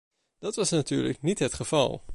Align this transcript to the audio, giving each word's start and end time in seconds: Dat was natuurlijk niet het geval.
Dat 0.39 0.55
was 0.55 0.69
natuurlijk 0.69 1.21
niet 1.21 1.39
het 1.39 1.53
geval. 1.53 2.03